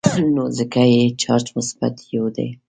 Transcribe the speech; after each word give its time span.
نو 0.35 0.43
ځکه 0.57 0.81
یې 0.93 1.03
چارج 1.21 1.47
مثبت 1.57 1.95
یو 2.15 2.25
دی. 2.35 2.47